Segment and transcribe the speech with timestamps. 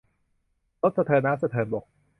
[0.81, 1.85] รถสะเทินน้ำสะเทินบก